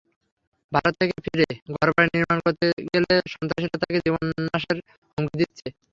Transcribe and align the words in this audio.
ভারত 0.71 0.93
থেকে 0.99 1.15
ফিরে 1.25 1.47
ঘরবাড়ি 1.73 2.09
নির্মাণ 2.13 2.37
করতে 2.45 2.65
গেলে 2.89 3.13
সন্ত্রাসীরা 3.33 3.71
তাঁদের 3.73 4.03
জীবননাশের 4.05 4.77
হুমকি 5.17 5.35
দিচ্ছে। 5.41 5.67